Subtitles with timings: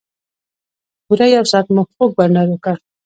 [1.05, 2.75] پوره یو ساعت مو خوږ بنډار وکړ.